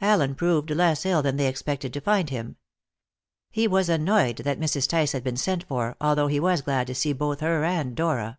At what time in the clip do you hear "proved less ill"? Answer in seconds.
0.34-1.20